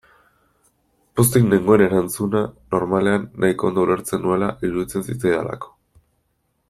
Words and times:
Pozik 1.19 1.43
nengoen 1.49 1.83
erantzuna, 1.87 2.41
normalean, 2.77 3.27
nahiko 3.45 3.69
ondo 3.73 3.85
ulertzen 3.89 4.25
nuela 4.25 4.49
iruditzen 4.71 5.07
zitzaidalako. 5.11 5.75